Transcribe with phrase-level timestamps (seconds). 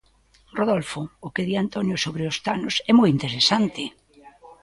[0.59, 3.83] Rodolfo: O que di Antonio sobre os tanos é moi interesante.